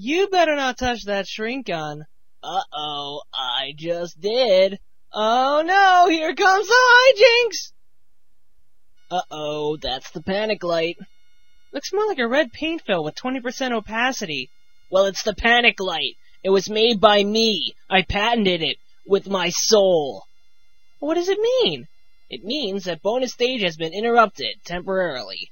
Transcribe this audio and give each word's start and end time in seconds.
You 0.00 0.28
better 0.28 0.54
not 0.54 0.78
touch 0.78 1.06
that 1.06 1.26
shrink 1.26 1.66
gun. 1.66 2.06
Uh-oh, 2.40 3.22
I 3.34 3.72
just 3.76 4.20
did. 4.20 4.78
Oh 5.12 5.64
no, 5.66 6.08
here 6.08 6.36
comes 6.36 6.68
the 6.68 6.74
hijinks! 7.16 7.72
Uh-oh, 9.10 9.76
that's 9.78 10.12
the 10.12 10.22
panic 10.22 10.62
light. 10.62 10.98
Looks 11.72 11.92
more 11.92 12.06
like 12.06 12.20
a 12.20 12.28
red 12.28 12.52
paint 12.52 12.82
fill 12.86 13.02
with 13.02 13.16
20% 13.16 13.72
opacity. 13.72 14.50
Well, 14.88 15.06
it's 15.06 15.24
the 15.24 15.34
panic 15.34 15.80
light. 15.80 16.14
It 16.44 16.50
was 16.50 16.70
made 16.70 17.00
by 17.00 17.24
me. 17.24 17.74
I 17.90 18.02
patented 18.02 18.62
it 18.62 18.76
with 19.04 19.28
my 19.28 19.50
soul. 19.50 20.22
What 21.00 21.14
does 21.14 21.28
it 21.28 21.40
mean? 21.40 21.88
It 22.30 22.44
means 22.44 22.84
that 22.84 23.02
bonus 23.02 23.32
stage 23.32 23.62
has 23.62 23.76
been 23.76 23.92
interrupted 23.92 24.62
temporarily. 24.64 25.50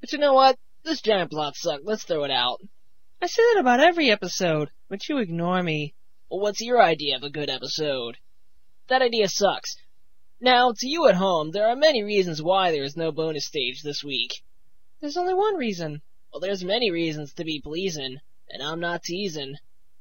But 0.00 0.10
you 0.10 0.18
know 0.18 0.34
what? 0.34 0.58
This 0.82 1.00
giant 1.00 1.30
plot 1.30 1.54
sucked. 1.54 1.84
Let's 1.84 2.02
throw 2.02 2.24
it 2.24 2.32
out. 2.32 2.60
I 3.22 3.26
say 3.26 3.42
that 3.54 3.60
about 3.60 3.78
every 3.78 4.10
episode, 4.10 4.72
but 4.88 5.08
you 5.08 5.18
ignore 5.18 5.62
me. 5.62 5.94
Well, 6.28 6.40
what's 6.40 6.60
your 6.60 6.82
idea 6.82 7.14
of 7.14 7.22
a 7.22 7.30
good 7.30 7.48
episode? 7.48 8.18
That 8.88 9.00
idea 9.00 9.28
sucks. 9.28 9.76
Now, 10.40 10.72
to 10.76 10.88
you 10.88 11.06
at 11.06 11.14
home, 11.14 11.52
there 11.52 11.68
are 11.68 11.76
many 11.76 12.02
reasons 12.02 12.42
why 12.42 12.72
there 12.72 12.82
is 12.82 12.96
no 12.96 13.12
bonus 13.12 13.46
stage 13.46 13.82
this 13.82 14.02
week. 14.02 14.42
There's 15.00 15.16
only 15.16 15.34
one 15.34 15.54
reason. 15.54 16.02
Well, 16.32 16.40
there's 16.40 16.64
many 16.64 16.90
reasons 16.90 17.32
to 17.34 17.44
be 17.44 17.60
pleasing, 17.60 18.18
and 18.48 18.60
I'm 18.60 18.80
not 18.80 19.04
teasing. 19.04 19.54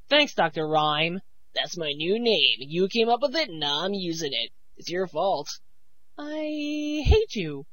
Thanks, 0.10 0.34
Dr. 0.34 0.68
Rhyme. 0.68 1.22
That's 1.54 1.78
my 1.78 1.92
new 1.92 2.18
name. 2.18 2.58
You 2.62 2.88
came 2.88 3.08
up 3.08 3.22
with 3.22 3.36
it, 3.36 3.50
and 3.50 3.60
now 3.60 3.86
I'm 3.86 3.94
using 3.94 4.34
it. 4.34 4.50
It's 4.78 4.90
your 4.90 5.06
fault. 5.06 5.60
I 6.18 7.04
hate 7.06 7.36
you. 7.36 7.68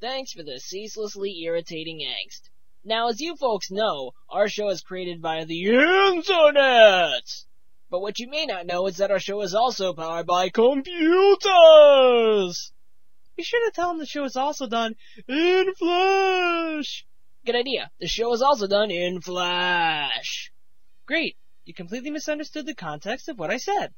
Thanks 0.00 0.32
for 0.32 0.42
the 0.42 0.58
ceaselessly 0.58 1.42
irritating 1.42 1.98
angst. 1.98 2.48
Now, 2.86 3.08
as 3.08 3.18
you 3.18 3.34
folks 3.36 3.70
know, 3.70 4.12
our 4.28 4.46
show 4.46 4.68
is 4.68 4.82
created 4.82 5.22
by 5.22 5.44
the 5.44 5.64
Internet! 5.64 7.22
But 7.90 8.02
what 8.02 8.18
you 8.18 8.28
may 8.28 8.44
not 8.44 8.66
know 8.66 8.86
is 8.88 8.98
that 8.98 9.10
our 9.10 9.18
show 9.18 9.40
is 9.40 9.54
also 9.54 9.94
powered 9.94 10.26
by 10.26 10.50
computers! 10.50 11.40
Be 13.36 13.42
sure 13.42 13.64
to 13.64 13.72
tell 13.74 13.88
them 13.88 14.00
the 14.00 14.04
show 14.04 14.24
is 14.24 14.36
also 14.36 14.66
done 14.66 14.96
in 15.26 15.72
Flash! 15.78 17.06
Good 17.46 17.56
idea. 17.56 17.90
The 18.00 18.06
show 18.06 18.30
is 18.34 18.42
also 18.42 18.66
done 18.66 18.90
in 18.90 19.22
Flash. 19.22 20.52
Great. 21.06 21.38
You 21.64 21.72
completely 21.72 22.10
misunderstood 22.10 22.66
the 22.66 22.74
context 22.74 23.30
of 23.30 23.38
what 23.38 23.50
I 23.50 23.56
said. 23.56 23.94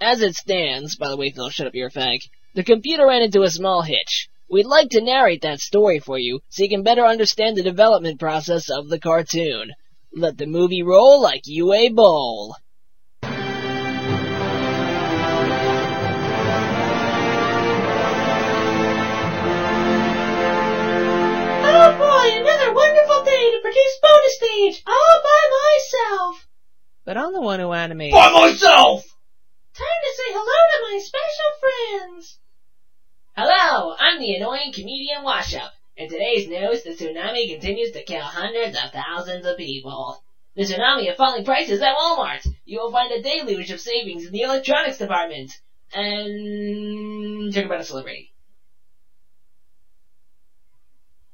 As 0.00 0.22
it 0.22 0.34
stands, 0.34 0.96
by 0.96 1.10
the 1.10 1.16
way, 1.18 1.28
Phil, 1.28 1.50
shut 1.50 1.66
up, 1.66 1.74
you're 1.74 1.88
a 1.88 1.90
fag. 1.90 2.22
The 2.54 2.64
computer 2.64 3.06
ran 3.06 3.20
into 3.20 3.42
a 3.42 3.50
small 3.50 3.82
hitch. 3.82 4.29
We'd 4.52 4.66
like 4.66 4.90
to 4.90 5.00
narrate 5.00 5.42
that 5.42 5.60
story 5.60 6.00
for 6.00 6.18
you 6.18 6.40
so 6.48 6.64
you 6.64 6.68
can 6.68 6.82
better 6.82 7.04
understand 7.04 7.56
the 7.56 7.62
development 7.62 8.18
process 8.18 8.68
of 8.68 8.88
the 8.88 8.98
cartoon. 8.98 9.70
Let 10.12 10.38
the 10.38 10.46
movie 10.46 10.82
roll 10.82 11.22
like 11.22 11.42
you 11.46 11.72
a 11.72 11.88
bowl. 11.88 12.56
Oh 13.22 13.30
boy, 21.96 22.40
another 22.40 22.74
wonderful 22.74 23.22
day 23.22 23.52
to 23.52 23.60
produce 23.62 23.98
bonus 24.02 24.34
stage 24.34 24.82
all 24.84 25.22
by 25.22 25.48
myself. 25.62 26.48
But 27.04 27.16
I'm 27.16 27.32
the 27.32 27.40
one 27.40 27.60
who 27.60 27.70
animates. 27.72 28.16
By 28.16 28.32
myself! 28.32 29.04
Time 29.74 30.00
to 30.02 30.12
say 30.16 30.32
hello 30.32 30.58
to 30.72 30.82
my 30.90 30.98
special 30.98 31.50
friends. 31.60 32.40
Hello, 33.42 33.94
I'm 33.98 34.20
the 34.20 34.34
annoying 34.34 34.70
comedian 34.70 35.24
Washup. 35.24 35.70
In 35.96 36.10
today's 36.10 36.46
news, 36.46 36.82
the 36.82 36.90
tsunami 36.90 37.48
continues 37.48 37.90
to 37.92 38.02
kill 38.02 38.20
hundreds 38.20 38.76
of 38.76 38.92
thousands 38.92 39.46
of 39.46 39.56
people. 39.56 40.22
The 40.56 40.64
tsunami 40.64 41.10
of 41.10 41.16
falling 41.16 41.46
prices 41.46 41.80
at 41.80 41.96
Walmart. 41.96 42.46
You 42.66 42.80
will 42.80 42.92
find 42.92 43.10
a 43.10 43.22
deluge 43.22 43.70
of 43.70 43.80
savings 43.80 44.26
in 44.26 44.32
the 44.32 44.42
electronics 44.42 44.98
department. 44.98 45.52
And 45.94 47.50
talk 47.54 47.64
about 47.64 47.80
a 47.80 47.84
celebrity. 47.84 48.30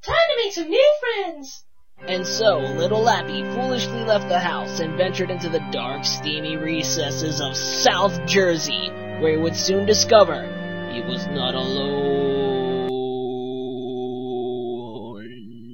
Time 0.03 0.15
to 0.15 0.44
make 0.44 0.53
some 0.53 0.71
new 0.71 0.94
friends. 1.00 1.65
And 2.06 2.25
so, 2.25 2.59
little 2.59 3.03
Lappy 3.03 3.43
foolishly 3.56 4.05
left 4.05 4.28
the 4.28 4.38
house 4.38 4.78
and 4.78 4.97
ventured 4.97 5.33
into 5.33 5.49
the 5.49 5.67
dark, 5.73 6.05
steamy 6.05 6.56
recesses 6.56 7.41
of 7.41 7.56
South 7.56 8.27
Jersey, 8.27 8.91
where 9.19 9.33
he 9.33 9.38
would 9.38 9.56
soon 9.56 9.87
discover 9.87 10.66
he 10.96 11.02
was 11.02 11.26
not 11.26 11.54
alone. 11.54 12.96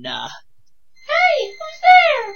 Hey, 0.03 1.47
who's 1.47 1.81
there? 1.81 2.35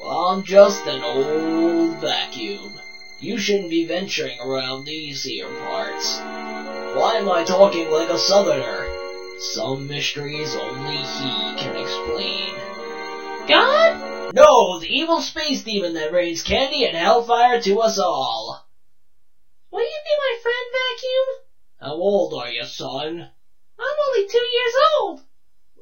Well, 0.00 0.18
I'm 0.30 0.42
just 0.42 0.86
an 0.86 1.02
old 1.02 2.00
vacuum. 2.00 2.72
You 3.20 3.36
shouldn't 3.36 3.68
be 3.68 3.86
venturing 3.86 4.40
around 4.40 4.86
these 4.86 5.22
here 5.22 5.46
parts. 5.46 6.16
Why 6.96 7.16
am 7.18 7.28
I 7.30 7.44
talking 7.44 7.90
like 7.90 8.08
a 8.08 8.16
southerner? 8.16 8.88
Some 9.38 9.86
mysteries 9.86 10.54
only 10.54 10.96
he 10.96 11.54
can 11.60 11.76
explain. 11.76 12.54
God? 13.46 14.32
No, 14.34 14.78
the 14.78 14.88
evil 14.88 15.20
space 15.20 15.62
demon 15.64 15.92
that 15.94 16.12
rains 16.12 16.42
candy 16.42 16.86
and 16.86 16.96
hellfire 16.96 17.60
to 17.60 17.80
us 17.80 17.98
all. 17.98 18.66
Will 19.70 19.82
you 19.82 20.00
be 20.04 20.16
my 20.18 20.38
friend, 20.42 20.72
Vacuum? 20.72 21.41
How 21.82 21.94
old 21.94 22.32
are 22.34 22.48
you, 22.48 22.64
son? 22.64 23.28
I'm 23.80 23.96
only 24.08 24.28
two 24.28 24.38
years 24.38 24.74
old. 25.00 25.20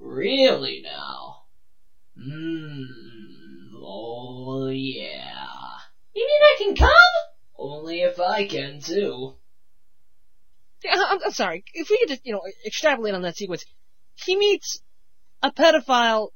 Really 0.00 0.80
now? 0.82 1.42
Hmm. 2.18 2.84
Oh 3.82 4.68
yeah. 4.68 5.46
You 6.14 6.26
mean 6.26 6.42
I 6.42 6.54
can 6.56 6.74
come? 6.74 6.90
Only 7.54 8.00
if 8.00 8.18
I 8.18 8.46
can 8.46 8.80
too. 8.80 9.34
Yeah, 10.82 11.04
I'm, 11.06 11.18
I'm 11.22 11.32
sorry. 11.32 11.64
If 11.74 11.90
we 11.90 11.98
could 11.98 12.08
just, 12.08 12.24
you 12.24 12.32
know, 12.32 12.40
extrapolate 12.64 13.12
on 13.12 13.20
that 13.20 13.36
sequence. 13.36 13.66
He 14.14 14.36
meets 14.36 14.80
a 15.42 15.52
pedophile 15.52 16.30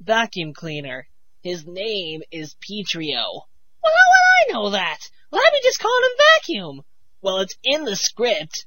vacuum 0.00 0.54
cleaner. 0.54 1.08
His 1.42 1.66
name 1.66 2.22
is 2.30 2.54
Petrio. 2.54 3.42
Well, 3.82 3.92
how 3.92 4.10
would 4.10 4.50
I 4.50 4.52
know 4.54 4.70
that? 4.70 5.00
Let 5.30 5.52
me 5.52 5.60
just 5.62 5.78
call 5.78 5.94
him 5.94 6.16
Vacuum. 6.38 6.82
Well, 7.20 7.40
it's 7.40 7.58
in 7.62 7.84
the 7.84 7.96
script. 7.96 8.64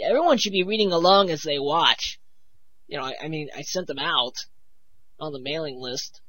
Everyone 0.00 0.38
should 0.38 0.52
be 0.52 0.62
reading 0.62 0.92
along 0.92 1.30
as 1.30 1.42
they 1.42 1.58
watch. 1.58 2.18
You 2.86 2.98
know, 2.98 3.04
I, 3.04 3.14
I 3.24 3.28
mean, 3.28 3.48
I 3.56 3.62
sent 3.62 3.86
them 3.86 3.98
out 3.98 4.34
on 5.18 5.32
the 5.32 5.40
mailing 5.40 5.80
list 5.80 6.20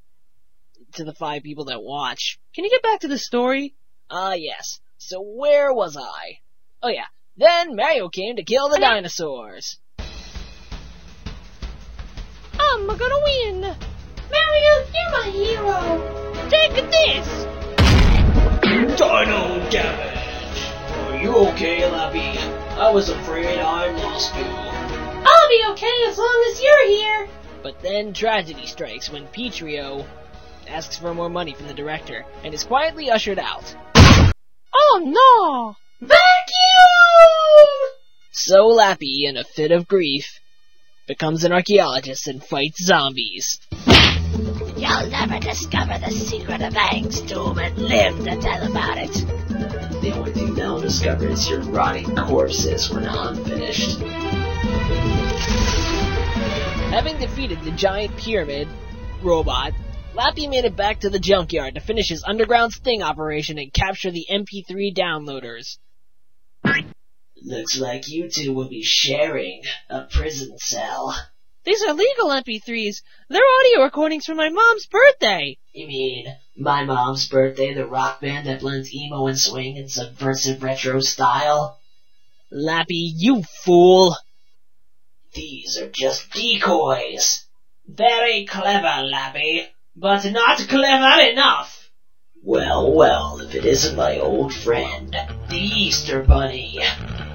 to 0.93 1.03
the 1.03 1.13
five 1.13 1.43
people 1.43 1.65
that 1.65 1.83
watch. 1.83 2.39
Can 2.55 2.63
you 2.63 2.69
get 2.69 2.81
back 2.81 3.01
to 3.01 3.07
the 3.07 3.17
story? 3.17 3.75
Ah, 4.09 4.33
yes. 4.33 4.79
So 4.97 5.21
where 5.21 5.73
was 5.73 5.97
I? 5.97 6.39
Oh 6.81 6.89
yeah. 6.89 7.05
Then 7.35 7.75
Mario 7.75 8.09
came 8.09 8.37
to 8.37 8.43
kill 8.43 8.69
the 8.69 8.79
dinosaurs. 8.79 9.77
I'm 12.59 12.87
gonna 12.87 13.23
win. 13.23 13.61
Mario, 13.61 14.85
you're 14.93 15.11
my 15.11 15.29
hero. 15.31 16.49
Take 16.49 16.73
this. 16.89 17.45
Dino 18.97 19.69
damage! 19.69 19.86
I 22.87 22.89
was 22.89 23.09
afraid 23.09 23.59
I 23.59 23.91
lost 23.91 24.33
you. 24.33 24.45
I'll 24.45 25.49
be 25.49 25.61
okay 25.71 26.05
as 26.07 26.17
long 26.17 26.45
as 26.49 26.63
you're 26.63 26.87
here. 26.87 27.27
But 27.61 27.81
then 27.81 28.13
tragedy 28.13 28.65
strikes 28.65 29.09
when 29.09 29.27
Petrio 29.27 30.05
asks 30.69 30.97
for 30.97 31.13
more 31.13 31.27
money 31.27 31.53
from 31.53 31.67
the 31.67 31.73
director 31.73 32.25
and 32.45 32.53
is 32.53 32.63
quietly 32.63 33.09
ushered 33.09 33.39
out. 33.39 33.75
Oh 34.73 35.01
no. 35.03 35.75
Vacuum! 35.99 36.17
So 38.31 38.67
Lappy, 38.67 39.25
in 39.25 39.35
a 39.35 39.43
fit 39.43 39.73
of 39.73 39.89
grief, 39.89 40.39
becomes 41.09 41.43
an 41.43 41.51
archaeologist 41.51 42.29
and 42.29 42.41
fights 42.41 42.81
zombies. 42.81 43.59
You'll 44.77 45.09
never 45.09 45.39
discover 45.39 45.97
the 45.97 46.11
secret 46.11 46.61
of 46.61 46.73
Aang's 46.73 47.21
doom 47.21 47.57
and 47.57 47.77
live 47.79 48.15
to 48.23 48.39
tell 48.39 48.71
about 48.71 48.99
it. 48.99 49.11
The 50.01 50.11
only 50.13 50.31
thing 50.33 50.53
they'll 50.53 50.79
discover 50.79 51.25
is 51.25 51.49
your 51.49 51.61
rotting 51.61 52.15
corpses 52.15 52.91
when 52.91 53.07
I'm 53.07 53.43
finished. 53.43 53.99
Having 56.91 57.19
defeated 57.19 57.63
the 57.63 57.71
giant 57.71 58.15
pyramid 58.17 58.67
robot, 59.23 59.73
Lappy 60.13 60.47
made 60.47 60.65
it 60.65 60.75
back 60.75 60.99
to 60.99 61.09
the 61.09 61.19
junkyard 61.19 61.73
to 61.73 61.81
finish 61.81 62.09
his 62.09 62.23
underground 62.23 62.71
sting 62.71 63.01
operation 63.01 63.57
and 63.57 63.73
capture 63.73 64.11
the 64.11 64.27
MP3 64.29 64.95
downloaders. 64.95 65.79
Looks 67.41 67.79
like 67.79 68.07
you 68.07 68.29
two 68.29 68.53
will 68.53 68.69
be 68.69 68.83
sharing 68.83 69.63
a 69.89 70.01
prison 70.03 70.57
cell. 70.59 71.15
These 71.67 71.83
are 71.83 71.93
legal 71.93 72.29
MP3s. 72.29 73.01
They're 73.27 73.41
audio 73.59 73.83
recordings 73.83 74.23
from 74.23 74.37
my 74.37 74.47
mom's 74.47 74.85
birthday. 74.85 75.57
You 75.73 75.85
mean 75.85 76.33
My 76.55 76.85
Mom's 76.85 77.27
Birthday, 77.27 77.73
the 77.73 77.85
rock 77.85 78.21
band 78.21 78.47
that 78.47 78.61
blends 78.61 78.93
emo 78.93 79.27
and 79.27 79.37
swing 79.37 79.75
in 79.75 79.89
subversive 79.89 80.63
retro 80.63 81.01
style? 81.01 81.77
Lappy, 82.49 83.11
you 83.17 83.43
fool! 83.43 84.15
These 85.33 85.77
are 85.77 85.89
just 85.89 86.31
decoys. 86.31 87.45
Very 87.85 88.45
clever, 88.45 89.03
Lappy, 89.03 89.67
but 89.93 90.23
not 90.31 90.59
clever 90.69 91.29
enough. 91.29 91.89
Well, 92.41 92.93
well, 92.93 93.41
if 93.41 93.53
it 93.55 93.65
isn't 93.65 93.97
my 93.97 94.19
old 94.19 94.53
friend, 94.53 95.13
the 95.49 95.57
Easter 95.57 96.23
Bunny. 96.23 96.79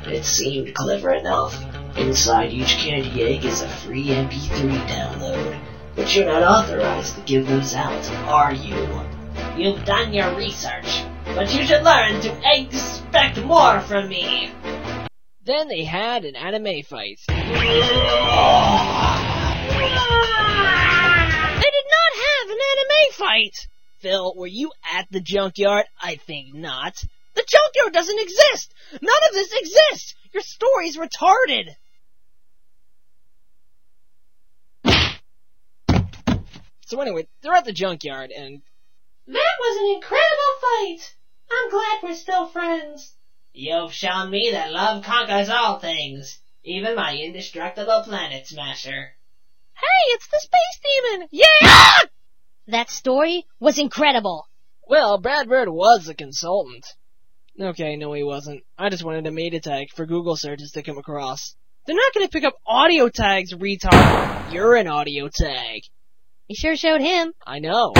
It 0.06 0.24
seemed 0.24 0.74
clever 0.74 1.12
enough. 1.12 1.71
Inside 1.96 2.52
each 2.52 2.76
candy 2.78 3.22
egg 3.22 3.44
is 3.44 3.60
a 3.60 3.68
free 3.68 4.06
MP3 4.06 4.86
download. 4.86 5.60
But 5.94 6.14
you're 6.14 6.26
not 6.26 6.42
authorized 6.42 7.16
to 7.16 7.20
give 7.22 7.46
those 7.46 7.74
out, 7.74 8.10
are 8.26 8.54
you? 8.54 9.02
You've 9.56 9.84
done 9.84 10.14
your 10.14 10.34
research, 10.34 11.04
but 11.26 11.54
you 11.54 11.66
should 11.66 11.82
learn 11.82 12.20
to 12.22 12.40
expect 12.44 13.42
more 13.44 13.80
from 13.80 14.08
me. 14.08 14.50
Then 15.44 15.68
they 15.68 15.84
had 15.84 16.24
an 16.24 16.34
anime 16.34 16.82
fight. 16.82 17.20
They 17.28 17.34
did 17.34 17.94
not 21.90 22.12
have 22.24 22.50
an 22.50 22.58
anime 22.72 23.12
fight! 23.12 23.66
Phil, 23.98 24.34
were 24.34 24.46
you 24.46 24.72
at 24.94 25.06
the 25.10 25.20
junkyard? 25.20 25.84
I 26.00 26.16
think 26.16 26.54
not. 26.54 27.04
The 27.42 27.58
junkyard 27.58 27.92
doesn't 27.92 28.20
exist! 28.20 28.72
None 28.92 29.22
of 29.28 29.32
this 29.32 29.52
exists! 29.52 30.14
Your 30.32 30.44
story's 30.44 30.96
retarded! 30.96 31.74
So 36.86 37.00
anyway, 37.00 37.26
they're 37.40 37.52
at 37.52 37.64
the 37.64 37.72
junkyard 37.72 38.30
and 38.30 38.62
That 39.26 39.56
was 39.58 39.76
an 39.80 39.94
incredible 39.96 40.54
fight. 40.60 41.16
I'm 41.50 41.70
glad 41.70 42.02
we're 42.04 42.14
still 42.14 42.46
friends. 42.46 43.12
You've 43.52 43.92
shown 43.92 44.30
me 44.30 44.52
that 44.52 44.70
love 44.70 45.02
conquers 45.02 45.48
all 45.48 45.80
things, 45.80 46.38
even 46.62 46.94
my 46.94 47.16
indestructible 47.16 48.04
planet 48.04 48.46
smasher. 48.46 49.16
Hey, 49.74 50.12
it's 50.12 50.28
the 50.28 50.38
space 50.38 50.80
demon! 50.84 51.28
Yeah! 51.32 51.98
That 52.68 52.88
story 52.88 53.46
was 53.58 53.80
incredible. 53.80 54.46
well, 54.86 55.18
Brad 55.18 55.48
Bird 55.48 55.68
was 55.68 56.08
a 56.08 56.14
consultant. 56.14 56.86
Okay, 57.60 57.96
no 57.96 58.12
he 58.12 58.22
wasn't. 58.22 58.62
I 58.78 58.88
just 58.88 59.04
wanted 59.04 59.26
a 59.26 59.30
meta 59.30 59.60
tag 59.60 59.88
for 59.94 60.06
Google 60.06 60.36
searches 60.36 60.72
to 60.72 60.82
come 60.82 60.98
across. 60.98 61.54
They're 61.86 61.96
not 61.96 62.14
gonna 62.14 62.28
pick 62.28 62.44
up 62.44 62.54
audio 62.66 63.08
tags, 63.08 63.52
retard. 63.52 64.52
You're 64.52 64.76
an 64.76 64.86
audio 64.88 65.28
tag. 65.28 65.82
You 66.48 66.56
sure 66.56 66.76
showed 66.76 67.00
him. 67.00 67.32
I 67.46 67.58
know. 67.58 67.92